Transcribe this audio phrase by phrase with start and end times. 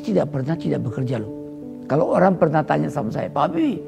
[0.00, 1.28] Saya tidak pernah tidak bekerja loh.
[1.84, 3.84] Kalau orang pernah tanya sama saya, Pak Habibie,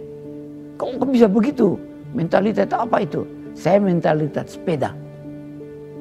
[0.76, 1.80] kok bisa begitu?
[2.12, 3.24] Mentalitas apa itu?
[3.56, 4.92] Saya mentalitas sepeda.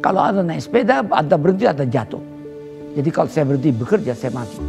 [0.04, 2.20] Kalau ada naik sepeda, ada berhenti, ada jatuh.
[2.92, 4.60] Jadi kalau saya berhenti bekerja, saya mati.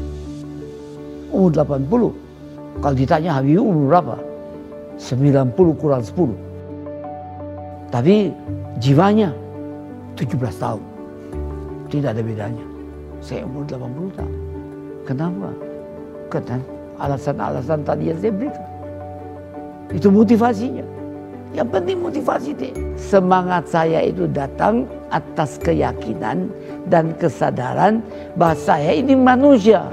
[1.34, 2.78] Umur 80.
[2.78, 4.22] Kalau ditanya Habibie umur berapa?
[4.94, 7.90] 90 kurang 10.
[7.90, 8.30] Tapi
[8.78, 9.34] jiwanya
[10.14, 10.82] 17 tahun.
[11.90, 12.62] Tidak ada bedanya.
[13.18, 14.41] Saya umur 80 tahun.
[15.02, 15.50] Kenapa?
[16.30, 16.58] Karena
[17.02, 18.66] alasan-alasan tadi yang saya berikan.
[19.92, 20.86] Itu motivasinya.
[21.52, 22.72] Yang penting motivasi deh.
[22.96, 26.48] Semangat saya itu datang atas keyakinan
[26.88, 28.00] dan kesadaran
[28.40, 29.84] bahwa saya ini manusia.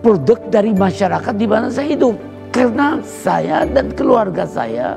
[0.00, 2.16] Produk dari masyarakat di mana saya hidup.
[2.54, 4.96] Karena saya dan keluarga saya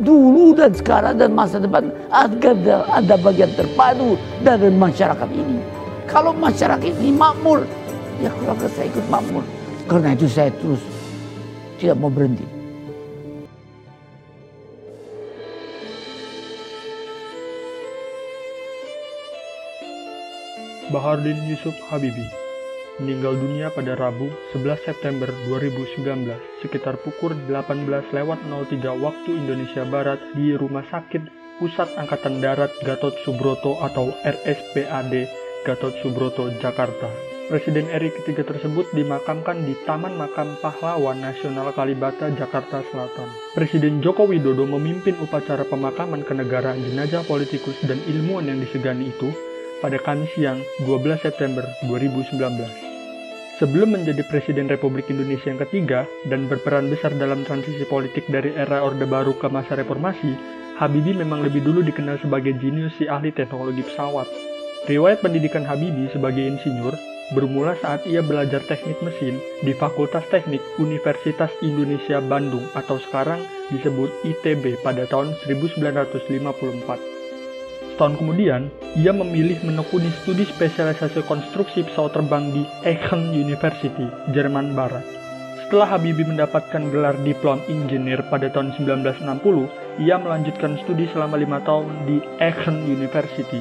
[0.00, 5.60] dulu dan sekarang dan masa depan ada, ada bagian terpadu dari masyarakat ini.
[6.08, 7.62] Kalau masyarakat ini makmur,
[8.22, 9.42] ya keluarga saya ikut makmur.
[9.90, 10.78] Karena itu saya terus
[11.82, 12.46] tidak mau berhenti.
[20.92, 22.42] Bahardin Yusuf Habibi
[23.00, 26.04] meninggal dunia pada Rabu 11 September 2019
[26.60, 28.04] sekitar pukul 18.03
[29.00, 31.24] waktu Indonesia Barat di Rumah Sakit
[31.56, 35.14] Pusat Angkatan Darat Gatot Subroto atau RSPAD
[35.64, 37.31] Gatot Subroto, Jakarta.
[37.52, 43.28] Presiden RI ketiga tersebut dimakamkan di Taman Makam Pahlawan Nasional Kalibata, Jakarta Selatan.
[43.52, 49.36] Presiden Joko Widodo memimpin upacara pemakaman kenegaraan jenazah politikus dan ilmuwan yang disegani itu
[49.84, 51.60] pada Kamis siang 12 September
[51.92, 52.40] 2019.
[53.60, 58.80] Sebelum menjadi Presiden Republik Indonesia yang ketiga dan berperan besar dalam transisi politik dari era
[58.80, 60.32] Orde Baru ke masa reformasi,
[60.80, 64.24] Habibie memang lebih dulu dikenal sebagai jenius si ahli teknologi pesawat.
[64.88, 71.50] Riwayat pendidikan Habibie sebagai insinyur bermula saat ia belajar teknik mesin di Fakultas Teknik Universitas
[71.64, 73.42] Indonesia Bandung atau sekarang
[73.72, 77.12] disebut ITB pada tahun 1954.
[77.92, 85.04] Setahun kemudian, ia memilih menekuni studi spesialisasi konstruksi pesawat terbang di Aachen University, Jerman Barat.
[85.60, 92.08] Setelah Habibie mendapatkan gelar diplom engineer pada tahun 1960, ia melanjutkan studi selama lima tahun
[92.08, 93.60] di Aachen University.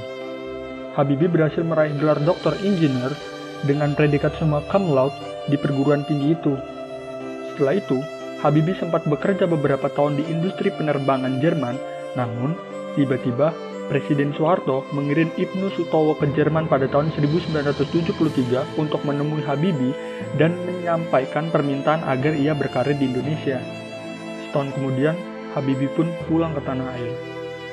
[0.91, 3.15] Habibie berhasil meraih gelar doktor engineer
[3.65, 4.53] dengan predikat cum
[4.91, 5.15] laude
[5.47, 6.53] di perguruan tinggi itu.
[7.53, 7.97] Setelah itu,
[8.41, 11.77] Habibie sempat bekerja beberapa tahun di industri penerbangan Jerman,
[12.17, 12.57] namun
[12.97, 13.53] tiba-tiba
[13.85, 19.91] Presiden Soeharto mengirim Ibnu Sutowo ke Jerman pada tahun 1973 untuk menemui Habibie
[20.39, 23.59] dan menyampaikan permintaan agar ia berkarir di Indonesia.
[24.47, 25.13] Setahun kemudian,
[25.51, 27.30] Habibie pun pulang ke tanah air.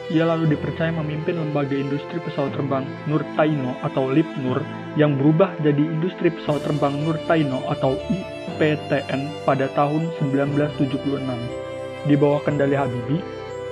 [0.08, 4.64] Ia lalu dipercaya memimpin lembaga industri pesawat terbang Nurtaino atau Lipnur
[4.96, 12.08] yang berubah jadi industri pesawat terbang Nurtaino atau IPTN pada tahun 1976.
[12.08, 13.20] Di bawah kendali Habibie,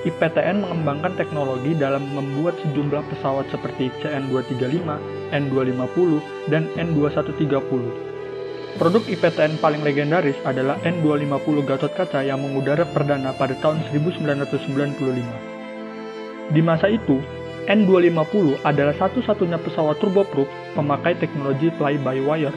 [0.04, 4.92] IPTN mengembangkan teknologi dalam membuat sejumlah pesawat seperti CN235,
[5.32, 6.20] N250,
[6.52, 7.84] dan N2130.
[8.76, 15.45] Produk IPTN paling legendaris adalah N250 Gatot Kaca yang mengudara perdana pada tahun 1995.
[16.50, 17.18] Di masa itu,
[17.66, 20.46] N250 adalah satu-satunya pesawat turboprop
[20.78, 22.54] pemakai teknologi fly-by-wire.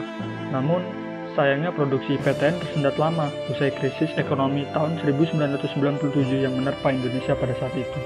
[0.54, 1.00] Namun,
[1.38, 6.10] Sayangnya produksi PTN tersendat lama usai krisis ekonomi tahun 1997
[6.42, 7.98] yang menerpa Indonesia pada saat itu.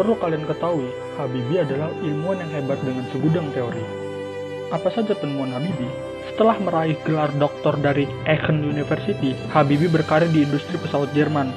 [0.00, 0.88] Perlu kalian ketahui,
[1.20, 3.84] Habibie adalah ilmuwan yang hebat dengan segudang teori.
[4.72, 5.92] Apa saja penemuan Habibie?
[6.32, 11.52] Setelah meraih gelar doktor dari Aachen University, Habibie berkarir di industri pesawat Jerman.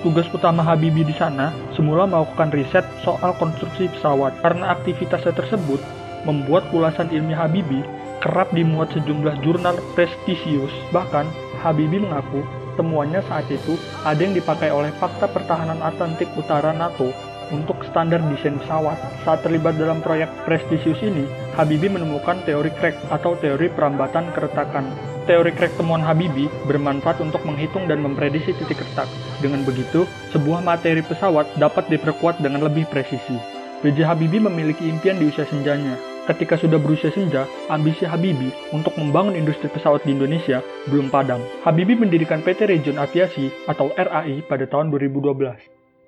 [0.00, 4.34] Tugas utama Habibie di sana semula melakukan riset soal konstruksi pesawat.
[4.40, 5.78] Karena aktivitasnya tersebut,
[6.24, 7.84] membuat ulasan ilmiah Habibie
[8.24, 10.72] kerap dimuat sejumlah jurnal prestisius.
[10.90, 11.28] Bahkan,
[11.60, 12.40] Habibie mengaku
[12.74, 17.12] temuannya saat itu ada yang dipakai oleh Fakta Pertahanan Atlantik Utara NATO
[17.52, 18.96] untuk standar desain pesawat.
[19.22, 25.13] Saat terlibat dalam proyek prestisius ini, Habibie menemukan teori crack atau teori perambatan keretakan.
[25.24, 29.08] Teori crack temuan Habibie bermanfaat untuk menghitung dan memprediksi titik retak.
[29.40, 30.04] Dengan begitu,
[30.36, 33.36] sebuah materi pesawat dapat diperkuat dengan lebih presisi.
[33.80, 34.04] B.J.
[34.04, 39.68] Habibie memiliki impian di usia senjanya, Ketika sudah berusia senja, ambisi Habibie untuk membangun industri
[39.68, 41.36] pesawat di Indonesia belum padam.
[41.68, 45.20] Habibie mendirikan PT Region Aviasi atau RAI pada tahun 2012.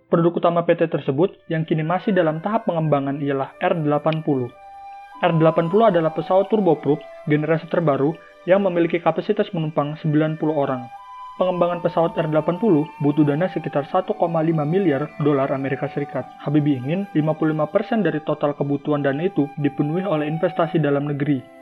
[0.09, 4.66] Produk utama PT tersebut yang kini masih dalam tahap pengembangan ialah R80.
[5.25, 8.13] R80 adalah pesawat turboprop generasi terbaru
[8.45, 10.87] yang memiliki kapasitas penumpang 90 orang
[11.37, 12.65] pengembangan pesawat R-80
[13.05, 14.17] butuh dana sekitar 1,5
[14.65, 16.25] miliar dolar Amerika Serikat.
[16.41, 21.55] Habibie ingin 55% dari total kebutuhan dana itu dipenuhi oleh investasi dalam negeri.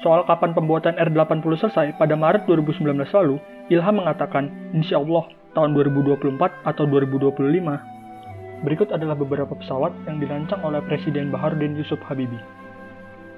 [0.00, 3.36] soal kapan pembuatan R80 selesai pada Maret 2019 lalu,
[3.68, 8.64] Ilham mengatakan, insya Allah tahun 2024 atau 2025.
[8.64, 12.40] Berikut adalah beberapa pesawat yang dirancang oleh Presiden Bahardin Yusuf Habibie.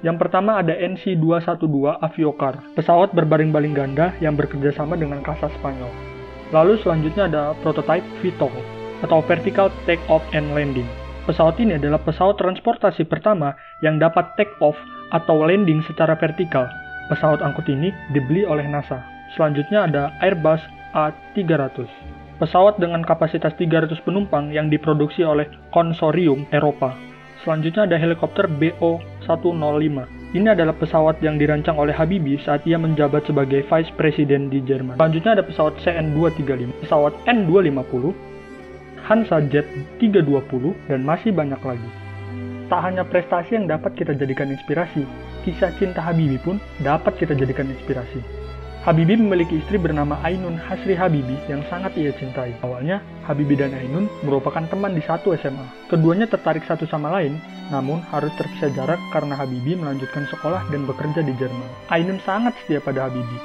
[0.03, 5.87] Yang pertama ada NC-212 Aviocar, pesawat berbaring-baling ganda yang bekerja sama dengan kasa Spanyol.
[6.51, 8.51] Lalu selanjutnya ada prototype VTOL,
[8.99, 10.87] atau Vertical Take Off and Landing.
[11.23, 14.75] Pesawat ini adalah pesawat transportasi pertama yang dapat take off
[15.15, 16.67] atau landing secara vertikal.
[17.07, 18.99] Pesawat angkut ini dibeli oleh NASA.
[19.39, 20.59] Selanjutnya ada Airbus
[20.91, 21.87] A300.
[22.43, 26.91] Pesawat dengan kapasitas 300 penumpang yang diproduksi oleh konsorsium Eropa.
[27.43, 29.97] Selanjutnya ada helikopter BO-105.
[30.33, 34.95] Ini adalah pesawat yang dirancang oleh Habibie saat ia menjabat sebagai Vice President di Jerman.
[34.95, 38.15] Selanjutnya ada pesawat CN-235, pesawat N-250,
[39.03, 39.67] Hansa Jet
[39.99, 41.89] 320, dan masih banyak lagi.
[42.71, 45.03] Tak hanya prestasi yang dapat kita jadikan inspirasi,
[45.43, 48.23] kisah cinta Habibie pun dapat kita jadikan inspirasi.
[48.83, 52.51] Habibie memiliki istri bernama Ainun Hasri Habibie yang sangat ia cintai.
[52.59, 55.87] Awalnya, Habibie dan Ainun merupakan teman di satu SMA.
[55.87, 57.39] Keduanya tertarik satu sama lain,
[57.71, 61.69] namun harus terpisah jarak karena Habibie melanjutkan sekolah dan bekerja di Jerman.
[61.95, 63.39] Ainun sangat setia pada Habibie.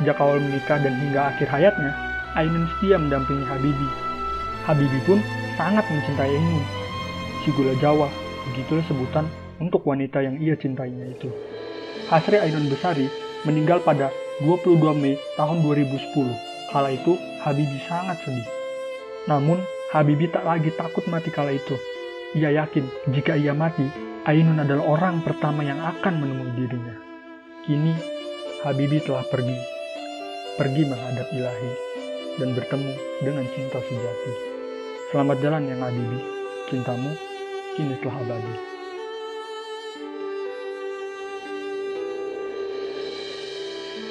[0.00, 1.92] Sejak awal menikah dan hingga akhir hayatnya,
[2.40, 3.92] Ainun setia mendampingi Habibie.
[4.64, 5.20] Habibie pun
[5.60, 6.64] sangat mencintai Ainun.
[7.44, 8.08] Si gula Jawa,
[8.48, 9.28] Begitulah sebutan
[9.60, 11.28] untuk wanita yang ia cintainya itu.
[12.08, 13.04] Hasri Ainun Besari
[13.44, 14.08] meninggal pada
[14.38, 16.70] 22 Mei tahun 2010.
[16.70, 18.46] Kala itu, Habibie sangat sedih.
[19.26, 19.58] Namun,
[19.90, 21.74] Habibie tak lagi takut mati kala itu.
[22.38, 23.88] Ia yakin jika ia mati,
[24.28, 26.92] Ainun adalah orang pertama yang akan menemui dirinya.
[27.64, 27.96] Kini,
[28.60, 29.56] Habibie telah pergi.
[30.60, 31.72] Pergi menghadap ilahi
[32.36, 32.92] dan bertemu
[33.24, 34.32] dengan cinta sejati.
[35.08, 36.22] Selamat jalan yang Habibie.
[36.68, 37.16] Cintamu
[37.74, 38.77] kini telah abadi.